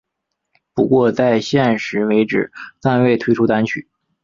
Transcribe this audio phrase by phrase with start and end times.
[0.73, 3.87] 不过在现时为止暂未推出单曲。